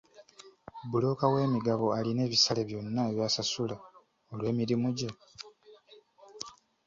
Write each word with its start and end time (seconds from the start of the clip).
Bbulooka 0.85 1.25
w'emigabo 1.33 1.85
alina 1.97 2.21
ebisale 2.27 2.61
byonna 2.69 3.01
by'asasulwa 3.13 3.77
olw'emirimu 4.31 4.89
gye? 4.97 5.09